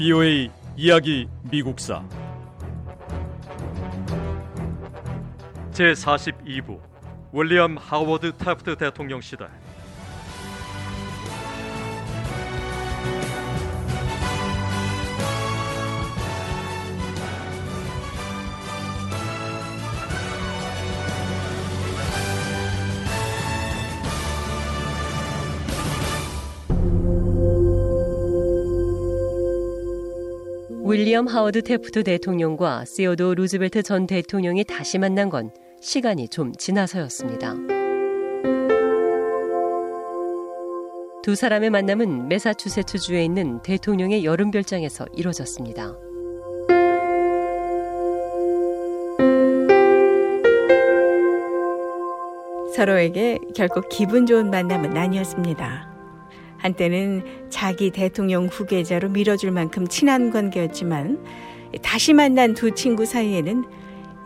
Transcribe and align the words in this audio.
BOA 0.00 0.50
이야기 0.78 1.28
미국사. 1.42 2.02
제42부 5.72 6.80
윌리엄 7.34 7.76
하워드 7.76 8.32
타프트 8.38 8.78
대통령 8.78 9.20
시대 9.20 9.44
윌리엄 30.90 31.28
하워드 31.28 31.62
테프트 31.62 32.02
대통령과 32.02 32.84
시오도 32.84 33.36
루즈벨트 33.36 33.80
전 33.84 34.08
대통령이 34.08 34.64
다시 34.64 34.98
만난 34.98 35.30
건 35.30 35.52
시간이 35.80 36.28
좀 36.28 36.52
지나서였습니다. 36.52 37.54
두 41.22 41.36
사람의 41.36 41.70
만남은 41.70 42.26
메사추세츠주에 42.26 43.24
있는 43.24 43.62
대통령의 43.62 44.24
여름 44.24 44.50
별장에서 44.50 45.06
이뤄졌습니다. 45.14 45.96
서로에게 52.74 53.38
결코 53.54 53.80
기분 53.82 54.26
좋은 54.26 54.50
만남은 54.50 54.96
아니었습니다. 54.96 55.89
한때는 56.60 57.22
자기 57.48 57.90
대통령 57.90 58.46
후계자로 58.46 59.10
밀어줄 59.10 59.50
만큼 59.50 59.88
친한 59.88 60.30
관계였지만 60.30 61.24
다시 61.82 62.12
만난 62.12 62.54
두 62.54 62.74
친구 62.74 63.04
사이에는 63.04 63.64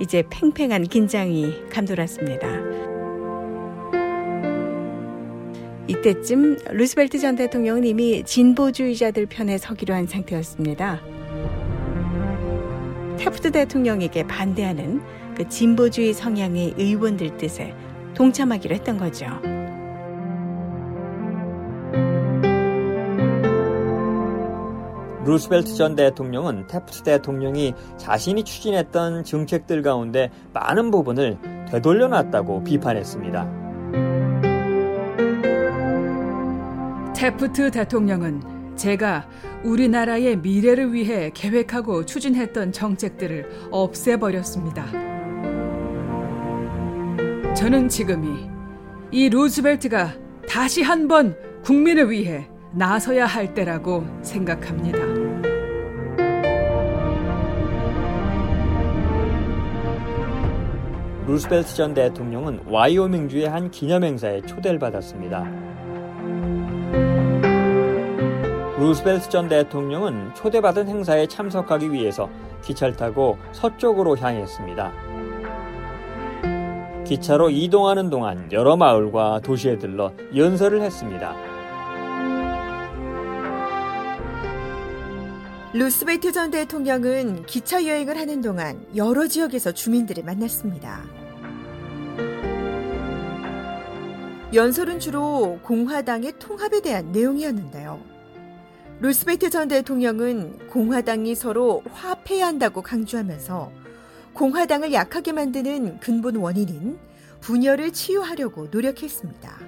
이제 0.00 0.24
팽팽한 0.28 0.84
긴장이 0.84 1.68
감돌았습니다. 1.70 2.48
이때쯤 5.86 6.58
루스벨트 6.70 7.18
전 7.18 7.36
대통령은 7.36 7.84
이미 7.84 8.24
진보주의자들 8.24 9.26
편에 9.26 9.58
서기로 9.58 9.94
한 9.94 10.06
상태였습니다. 10.06 11.00
테프트 13.18 13.52
대통령에게 13.52 14.26
반대하는 14.26 15.02
그 15.36 15.48
진보주의 15.48 16.12
성향의 16.12 16.74
의원들 16.78 17.36
뜻에 17.36 17.74
동참하기로 18.14 18.74
했던 18.74 18.98
거죠. 18.98 19.26
루스벨트 25.24 25.74
전 25.74 25.96
대통령은 25.96 26.66
테프트 26.66 27.02
대통령이 27.02 27.74
자신이 27.96 28.44
추진했던 28.44 29.24
정책들 29.24 29.82
가운데 29.82 30.30
많은 30.52 30.90
부분을 30.90 31.38
되돌려놨다고 31.70 32.64
비판했습니다. 32.64 33.64
테프트 37.16 37.70
대통령은 37.70 38.76
제가 38.76 39.26
우리나라의 39.62 40.36
미래를 40.38 40.92
위해 40.92 41.30
계획하고 41.32 42.04
추진했던 42.04 42.72
정책들을 42.72 43.68
없애버렸습니다. 43.70 44.84
저는 47.54 47.88
지금이 47.88 48.50
이 49.10 49.30
루스벨트가 49.30 50.12
다시 50.48 50.82
한번 50.82 51.36
국민을 51.62 52.10
위해 52.10 52.48
나서야 52.72 53.26
할 53.26 53.54
때라고 53.54 54.04
생각합니다. 54.22 55.13
루스벨트 61.34 61.74
전 61.74 61.94
대통령은 61.94 62.60
와이오밍주의 62.68 63.48
한 63.48 63.68
기념행사에 63.68 64.42
초대를 64.42 64.78
받았습니다. 64.78 65.42
루스벨트 68.78 69.28
전 69.30 69.48
대통령은 69.48 70.32
초대받은 70.36 70.86
행사에 70.86 71.26
참석하기 71.26 71.90
위해서 71.90 72.30
기차를 72.62 72.94
타고 72.94 73.36
서쪽으로 73.50 74.16
향했습니다. 74.16 74.92
기차로 77.04 77.50
이동하는 77.50 78.10
동안 78.10 78.48
여러 78.52 78.76
마을과 78.76 79.40
도시에 79.40 79.78
들러 79.78 80.12
연설을 80.36 80.82
했습니다. 80.82 81.34
루스베이트 85.72 86.30
전 86.30 86.52
대통령은 86.52 87.46
기차 87.46 87.84
여행을 87.84 88.16
하는 88.16 88.40
동안 88.40 88.86
여러 88.94 89.26
지역에서 89.26 89.72
주민들을 89.72 90.22
만났습니다. 90.22 91.23
연설은 94.54 95.00
주로 95.00 95.58
공화당의 95.64 96.34
통합에 96.38 96.80
대한 96.80 97.10
내용이었는데요. 97.10 98.00
루스벨트 99.00 99.50
전 99.50 99.66
대통령은 99.66 100.68
공화당이 100.68 101.34
서로 101.34 101.82
화합해야 101.90 102.46
한다고 102.46 102.80
강조하면서 102.80 103.72
공화당을 104.32 104.92
약하게 104.92 105.32
만드는 105.32 105.98
근본 105.98 106.36
원인인 106.36 106.98
분열을 107.40 107.92
치유하려고 107.92 108.68
노력했습니다. 108.70 109.58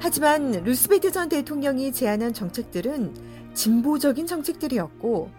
하지만 0.00 0.52
루스벨트 0.64 1.12
전 1.12 1.28
대통령이 1.28 1.92
제안한 1.92 2.32
정책들은 2.32 3.14
진보적인 3.52 4.26
정책들이었고 4.26 5.30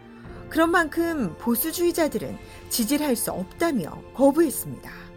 그런 0.49 0.69
만큼 0.69 1.35
보수주의자들은 1.39 2.37
지지를 2.69 3.07
할 3.07 3.15
수 3.15 3.31
없다며 3.31 3.99
거부했습니다. 4.13 5.12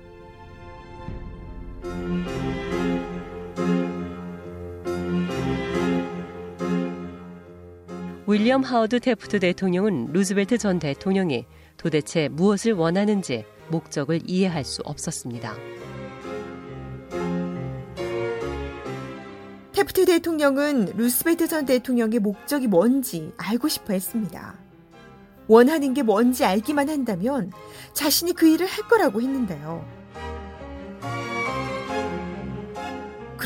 윌리엄 8.28 8.62
하워드 8.62 9.00
테프트 9.00 9.38
대통령은 9.38 10.12
루즈벨트 10.12 10.58
전 10.58 10.78
대통령이 10.78 11.46
도대체 11.76 12.28
무엇을 12.28 12.72
원하는지 12.72 13.44
목적을 13.68 14.20
이해할 14.26 14.64
수 14.64 14.82
없었습니다. 14.84 15.54
테프트 19.72 20.06
대통령은 20.06 20.92
루스베트 20.96 21.48
전 21.48 21.66
대통령의 21.66 22.18
목적이 22.18 22.66
뭔지 22.66 23.32
알고 23.36 23.68
싶어 23.68 23.92
했습니다. 23.92 24.58
원하는 25.48 25.94
게 25.94 26.02
뭔지 26.02 26.44
알기만 26.44 26.88
한다면 26.88 27.52
자신이 27.92 28.32
그 28.32 28.48
일을 28.48 28.66
할 28.66 28.88
거라고 28.88 29.20
했는데요. 29.20 29.84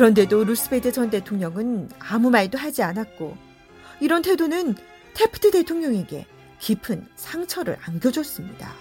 그런데도 0.01 0.45
루스벨트 0.45 0.93
전 0.93 1.11
대통령은 1.11 1.91
아무 1.99 2.31
말도 2.31 2.57
하지 2.57 2.83
않았고 2.83 3.37
이런 4.01 4.23
태도는 4.23 4.75
태프트 5.13 5.51
대통령에게 5.51 6.25
깊은 6.59 7.07
상처를 7.17 7.77
안겨줬습니다. 7.83 8.73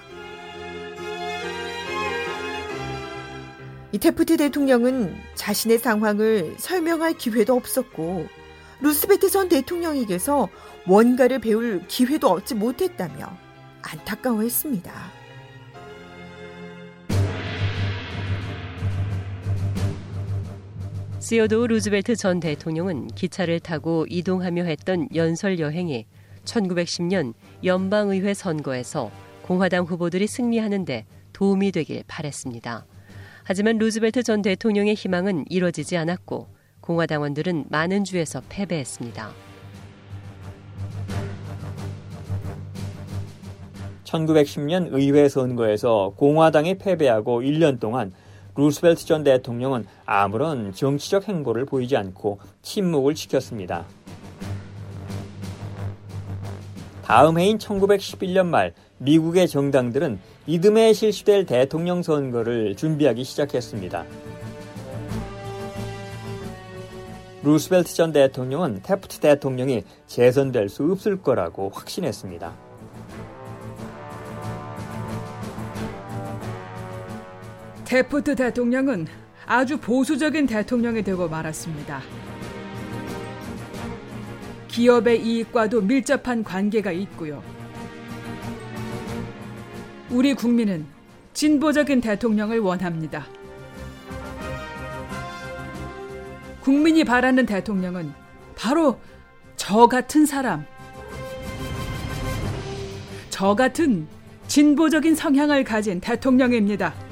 이 3.92 3.98
태프트 3.98 4.38
대통령은 4.38 5.14
자신의 5.36 5.80
상황을 5.80 6.56
설명할 6.58 7.18
기회도 7.18 7.54
없었고 7.54 8.26
루스벨트 8.80 9.30
전 9.30 9.50
대통령에게서 9.50 10.48
뭔가를 10.86 11.40
배울 11.40 11.86
기회도 11.90 12.30
얻지 12.30 12.56
못했다며 12.56 13.38
안타까워했습니다. 13.82 15.19
시어도 21.20 21.68
루즈벨트 21.68 22.16
전 22.16 22.40
대통령은 22.40 23.08
기차를 23.08 23.60
타고 23.60 24.06
이동하며 24.10 24.64
했던 24.64 25.10
연설 25.14 25.60
여행이 25.60 26.06
1910년 26.46 27.34
연방의회 27.66 28.34
선거에서 28.34 29.12
공화당 29.42 29.84
후보들이 29.84 30.28
승리하는데 30.28 31.06
도움이 31.34 31.74
되길 31.74 32.04
바랬습니다. 32.08 32.86
하지만 33.44 33.78
루즈벨트 33.78 34.24
전 34.24 34.42
대통령의 34.42 34.96
희망은 34.96 35.44
이뤄지지 35.50 35.98
않았고 35.98 36.48
공화당원들은 36.80 37.66
많은 37.68 38.06
주에서 38.06 38.42
패배했습니다. 38.48 39.30
1910년 44.06 44.88
의회 44.92 45.28
선거에서 45.28 46.14
공화당이 46.16 46.78
패배하고 46.78 47.42
1년 47.42 47.82
동안 47.82 48.14
루스벨트 48.60 49.06
전 49.06 49.24
대통령은 49.24 49.86
아무런 50.06 50.74
정치적 50.74 51.30
행보를 51.30 51.64
보이지 51.64 51.96
않고 51.96 52.40
침묵을 52.62 53.16
지켰습니다. 53.16 53.86
다음 57.06 57.40
해인 57.40 57.58
1911년 57.58 58.48
말 58.48 58.74
미국의 58.98 59.48
정당들은 59.48 60.20
이듬해 60.46 60.92
실시될 60.92 61.46
대통령 61.46 62.04
선거를 62.04 62.76
준비하기 62.76 63.24
시작했습니다. 63.24 64.04
루스벨트 67.44 67.94
전 67.94 68.12
대통령은 68.12 68.82
태프트 68.84 69.20
대통령이 69.20 69.84
재선될 70.08 70.68
수 70.68 70.84
없을 70.92 71.22
거라고 71.22 71.70
확신했습니다. 71.70 72.69
테프트 77.90 78.36
대통령은 78.36 79.08
아주 79.48 79.80
보수적인 79.80 80.46
대통령이 80.46 81.02
되고 81.02 81.28
말았습니다. 81.28 82.04
기업의 84.68 85.26
이익과도 85.26 85.82
밀접한 85.82 86.44
관계가 86.44 86.92
있고요. 86.92 87.42
우리 90.12 90.36
국민은 90.36 90.86
진보적인 91.34 92.02
대통령을 92.02 92.60
원합니다. 92.60 93.26
국민이 96.62 97.04
바라는 97.04 97.48
대통령은 97.48 98.14
바로 98.56 99.00
저 99.56 99.88
같은 99.88 100.28
사람, 100.28 100.64
저 103.32 103.56
같은 103.56 104.08
진보적인 104.46 105.16
성향을 105.16 105.64
가진 105.64 106.00
대통령입니다. 106.00 107.09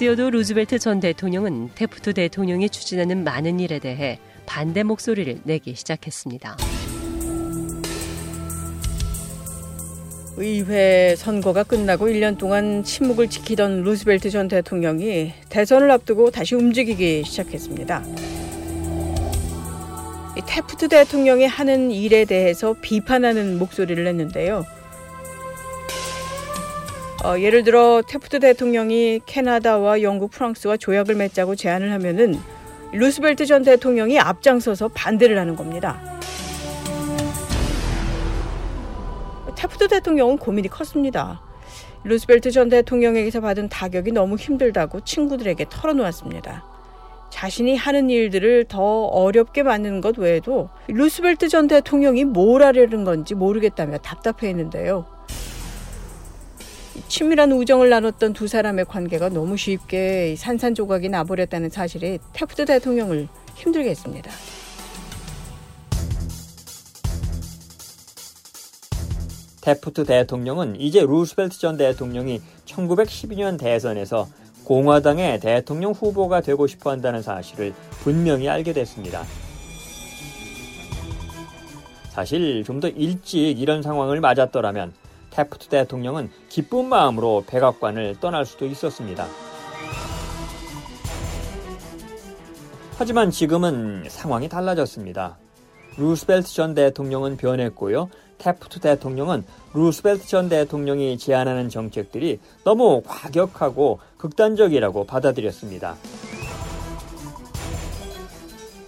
시어도 0.00 0.30
루즈벨트 0.30 0.78
전 0.78 0.98
대통령은 0.98 1.68
테프트 1.74 2.14
대통령이 2.14 2.70
추진하는 2.70 3.22
많은 3.22 3.60
일에 3.60 3.78
대해 3.78 4.18
반대 4.46 4.82
목소리를 4.82 5.40
내기 5.44 5.74
시작했습니다. 5.74 6.56
의회 10.38 11.14
선거가 11.16 11.64
끝나고 11.64 12.06
1년 12.06 12.38
동안 12.38 12.82
침묵을 12.82 13.28
지키던 13.28 13.82
루스벨트 13.82 14.30
전 14.30 14.48
대통령이 14.48 15.34
대선을 15.50 15.90
앞두고 15.90 16.30
다시 16.30 16.54
움직이기 16.54 17.22
시작했습니다. 17.24 18.02
태프트 20.46 20.88
대통령이 20.88 21.44
하는 21.44 21.90
일에 21.90 22.24
대해서 22.24 22.74
비판하는 22.80 23.58
목소리를 23.58 24.02
냈는데요. 24.02 24.64
어, 27.22 27.38
예를 27.38 27.64
들어 27.64 28.00
태프트 28.06 28.40
대통령이 28.40 29.20
캐나다와 29.26 30.00
영국, 30.00 30.30
프랑스와 30.30 30.78
조약을 30.78 31.16
맺자고 31.16 31.54
제안을 31.54 31.92
하면은 31.92 32.40
루스벨트 32.92 33.44
전 33.44 33.62
대통령이 33.62 34.18
앞장서서 34.18 34.88
반대를 34.88 35.38
하는 35.38 35.54
겁니다. 35.54 36.00
태프트 39.54 39.88
대통령은 39.88 40.38
고민이 40.38 40.68
컸습니다. 40.68 41.42
루스벨트 42.04 42.50
전 42.50 42.70
대통령에게서 42.70 43.42
받은 43.42 43.68
타격이 43.68 44.12
너무 44.12 44.36
힘들다고 44.36 45.00
친구들에게 45.00 45.66
털어놓았습니다. 45.68 46.64
자신이 47.28 47.76
하는 47.76 48.08
일들을 48.08 48.64
더 48.64 49.04
어렵게 49.04 49.62
만드는 49.62 50.00
것 50.00 50.16
외에도 50.16 50.70
루스벨트 50.88 51.48
전 51.50 51.68
대통령이 51.68 52.24
뭘 52.24 52.62
하려는 52.62 53.04
건지 53.04 53.34
모르겠다며 53.34 53.98
답답해 53.98 54.48
했는데요. 54.48 55.19
친밀한 57.08 57.52
우정을 57.52 57.88
나눴던 57.88 58.32
두 58.32 58.46
사람의 58.48 58.84
관계가 58.86 59.28
너무 59.28 59.56
쉽게 59.56 60.34
산산조각이 60.36 61.08
나버렸다는 61.08 61.70
사실이 61.70 62.18
태프트 62.32 62.64
대통령을 62.64 63.28
힘들게 63.56 63.90
했습니다. 63.90 64.30
태프트 69.60 70.04
대통령은 70.04 70.80
이제 70.80 71.00
루스벨트 71.02 71.58
전 71.58 71.76
대통령이 71.76 72.40
1912년 72.64 73.58
대선에서 73.58 74.26
공화당의 74.64 75.40
대통령 75.40 75.92
후보가 75.92 76.40
되고 76.40 76.66
싶어 76.66 76.90
한다는 76.90 77.22
사실을 77.22 77.74
분명히 78.02 78.48
알게 78.48 78.72
됐습니다. 78.72 79.24
사실 82.10 82.64
좀 82.64 82.80
더 82.80 82.88
일찍 82.88 83.60
이런 83.60 83.82
상황을 83.82 84.20
맞았더라면 84.20 84.92
테프트 85.30 85.68
대통령은 85.68 86.30
기쁜 86.48 86.88
마음으로 86.88 87.44
백악관을 87.46 88.16
떠날 88.20 88.44
수도 88.44 88.66
있었습니다. 88.66 89.26
하지만 92.96 93.30
지금은 93.30 94.04
상황이 94.08 94.48
달라졌습니다. 94.48 95.38
루스벨트 95.96 96.52
전 96.52 96.74
대통령은 96.74 97.36
변했고요. 97.36 98.10
테프트 98.38 98.80
대통령은 98.80 99.44
루스벨트 99.74 100.26
전 100.26 100.48
대통령이 100.48 101.16
제안하는 101.18 101.68
정책들이 101.68 102.40
너무 102.64 103.02
과격하고 103.06 104.00
극단적이라고 104.16 105.04
받아들였습니다. 105.04 105.96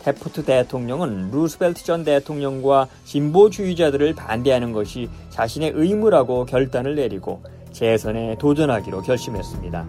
태프트 0.01 0.45
대통령은 0.45 1.31
루스벨트 1.31 1.85
전 1.85 2.03
대통령과 2.03 2.89
진보주의자들을 3.05 4.15
반대하는 4.15 4.73
것이 4.73 5.09
자신의 5.33 5.73
의무라고 5.75 6.45
결단을 6.45 6.95
내리고 6.95 7.43
재선에 7.73 8.37
도전하기로 8.39 9.01
결심했습니다. 9.01 9.87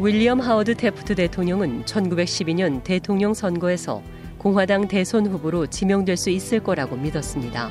윌리엄 0.00 0.40
하워드 0.40 0.74
테프트 0.74 1.14
대통령은 1.14 1.84
1912년 1.84 2.82
대통령 2.82 3.34
선거에서 3.34 4.02
공화당 4.36 4.88
대선 4.88 5.26
후보로 5.26 5.68
지명될 5.68 6.16
수 6.16 6.30
있을 6.30 6.58
거라고 6.58 6.96
믿었습니다. 6.96 7.70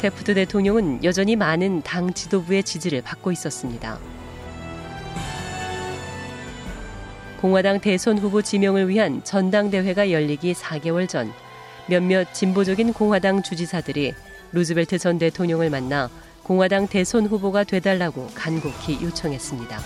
테프트 0.00 0.34
대통령은 0.34 1.02
여전히 1.02 1.34
많은 1.34 1.82
당 1.82 2.14
지도부의 2.14 2.62
지지를 2.62 3.02
받고 3.02 3.32
있었습니다. 3.32 3.98
공화당 7.44 7.78
대선 7.78 8.16
후보 8.16 8.40
지명을 8.40 8.88
위한 8.88 9.22
전당대회가 9.22 10.10
열리기 10.10 10.54
4개월 10.54 11.06
전 11.06 11.30
몇몇 11.86 12.32
진보적인 12.32 12.94
공화당 12.94 13.42
주지사들이 13.42 14.14
루즈벨트 14.52 14.96
전 14.96 15.18
대통령을 15.18 15.68
만나 15.68 16.08
공화당 16.42 16.88
대선 16.88 17.26
후보가 17.26 17.64
되달라고 17.64 18.28
간곡히 18.34 19.04
요청했습니다. 19.04 19.78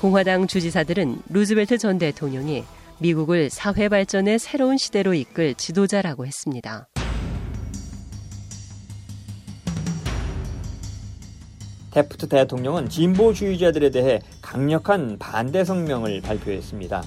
공화당 0.00 0.46
주지사들은 0.46 1.18
루즈벨트 1.28 1.76
전 1.76 1.98
대통령이 1.98 2.64
미국을 3.00 3.50
사회 3.50 3.90
발전의 3.90 4.38
새로운 4.38 4.78
시대로 4.78 5.12
이끌 5.12 5.54
지도자라고 5.54 6.24
했습니다. 6.24 6.88
테프트 11.98 12.28
대통령은 12.28 12.88
진보주의자들에 12.88 13.90
대해 13.90 14.20
강력한 14.40 15.18
반대 15.18 15.64
성명을 15.64 16.20
발표했습니다. 16.20 17.02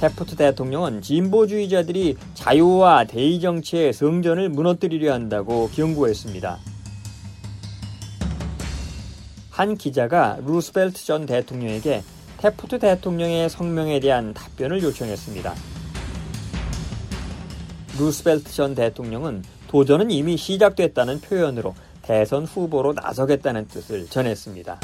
태프트 0.00 0.34
대통령은 0.34 1.02
진보주의자들이 1.02 2.16
자유와 2.34 3.04
대의 3.04 3.38
정치의 3.38 3.92
성전을 3.92 4.48
무너뜨리려 4.48 5.12
한다고 5.12 5.70
경고했습니다. 5.70 6.58
한 9.50 9.76
기자가 9.76 10.38
루스벨트 10.44 11.06
전 11.06 11.26
대통령에게 11.26 12.02
태프트 12.38 12.80
대통령의 12.80 13.48
성명에 13.48 14.00
대한 14.00 14.34
답변을 14.34 14.82
요청했습니다. 14.82 15.54
루스벨트 18.00 18.52
전 18.52 18.74
대통령은 18.74 19.44
도전은 19.74 20.12
이미 20.12 20.36
시작됐다는 20.36 21.20
표현으로 21.20 21.74
대선 22.06 22.44
후보로 22.44 22.92
나서겠다는 22.92 23.66
뜻을 23.66 24.06
전했습니다. 24.06 24.78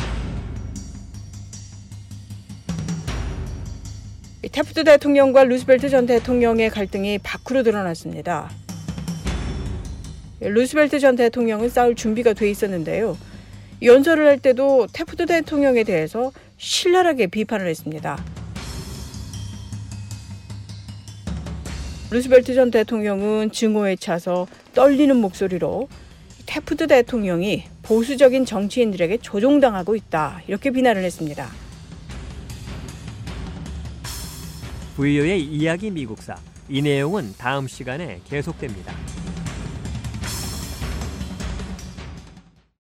태프트 4.51 4.85
대통령과 4.85 5.45
루스벨트 5.45 5.91
전 5.91 6.07
대통령의 6.07 6.71
갈등이 6.71 7.19
밖으로 7.19 7.63
드러났습니다. 7.63 8.51
루스벨트 10.41 10.99
전 10.99 11.15
대통령은 11.15 11.69
싸울 11.69 11.95
준비가 11.95 12.33
돼 12.33 12.51
있었는데요. 12.51 13.19
연설을 13.83 14.27
할 14.27 14.39
때도 14.39 14.87
태프트 14.91 15.27
대통령에 15.27 15.85
대해서 15.85 16.33
신랄하게 16.57 17.27
비판을 17.27 17.67
했습니다. 17.67 18.23
루스벨트 22.11 22.55
전 22.55 22.71
대통령은 22.71 23.53
증오에 23.53 23.97
차서 23.97 24.47
떨리는 24.75 25.15
목소리로 25.17 25.89
태프트 26.51 26.89
대통령이 26.89 27.63
보수적인 27.85 28.45
정치인들에게 28.45 29.19
조종당하고 29.19 29.95
있다 29.95 30.43
이렇게 30.49 30.73
비난을 30.73 31.05
했습니다. 31.05 31.49
VO의 34.97 35.45
이야기 35.45 35.93
미국사 35.93 36.35
이 36.69 36.83
내용은 36.83 37.35
다음 37.39 37.69
시간에 37.69 38.21
계속됩니다. 38.29 38.93